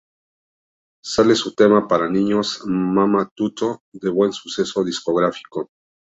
[1.05, 5.69] Sale su tema para niños "Mamma tutto" de buen suceso discográfico.